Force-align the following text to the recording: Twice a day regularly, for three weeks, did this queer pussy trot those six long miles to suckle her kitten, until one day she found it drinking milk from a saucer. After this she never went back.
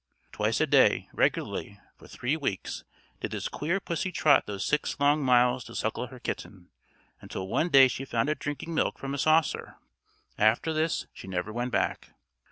Twice 0.31 0.59
a 0.59 0.65
day 0.65 1.09
regularly, 1.13 1.79
for 1.95 2.07
three 2.07 2.35
weeks, 2.35 2.83
did 3.19 3.29
this 3.29 3.47
queer 3.47 3.79
pussy 3.79 4.11
trot 4.11 4.47
those 4.47 4.65
six 4.65 4.99
long 4.99 5.23
miles 5.23 5.63
to 5.65 5.75
suckle 5.75 6.07
her 6.07 6.17
kitten, 6.17 6.71
until 7.21 7.47
one 7.47 7.69
day 7.69 7.87
she 7.87 8.03
found 8.03 8.27
it 8.27 8.39
drinking 8.39 8.73
milk 8.73 8.97
from 8.97 9.13
a 9.13 9.19
saucer. 9.19 9.75
After 10.39 10.73
this 10.73 11.05
she 11.13 11.27
never 11.27 11.53
went 11.53 11.71
back. 11.71 12.15